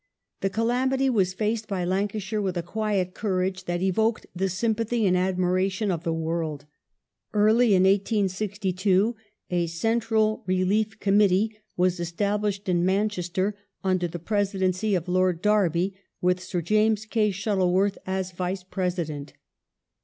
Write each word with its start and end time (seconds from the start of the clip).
The 0.39 0.49
calamity 0.49 1.11
was 1.11 1.35
faced 1.35 1.67
by 1.67 1.85
Lancashire 1.85 2.41
with 2.41 2.57
a 2.57 2.63
quiet 2.63 3.13
courage 3.13 3.65
that 3.65 3.83
evoked 3.83 4.25
the 4.35 4.49
sympathy 4.49 5.05
and 5.05 5.15
admiration 5.15 5.91
of 5.91 6.03
the 6.03 6.11
world. 6.11 6.65
Early 7.35 7.75
in 7.75 7.83
1862 7.83 9.15
a 9.51 9.67
Central 9.67 10.41
Relief 10.47 10.99
Committee 10.99 11.55
was 11.77 11.99
established 11.99 12.67
in 12.67 12.83
Manchester 12.83 13.55
under 13.83 14.07
the 14.07 14.17
Presidency 14.17 14.95
of 14.95 15.07
Lord 15.07 15.39
Derby, 15.39 15.93
with 16.19 16.41
Sir 16.41 16.63
James 16.63 17.05
Kay 17.05 17.29
Shuttle 17.29 17.71
worth 17.71 17.99
as 18.07 18.31
Vice 18.31 18.63
President. 18.63 19.33